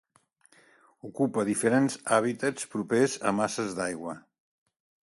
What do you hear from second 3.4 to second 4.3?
masses d'aigua.